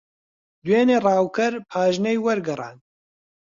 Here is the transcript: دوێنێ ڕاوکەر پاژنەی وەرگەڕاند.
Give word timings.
دوێنێ 0.65 0.97
ڕاوکەر 1.05 1.53
پاژنەی 1.69 2.21
وەرگەڕاند. 2.25 2.81